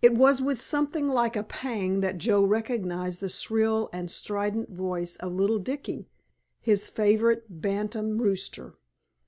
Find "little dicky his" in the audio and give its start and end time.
5.34-6.86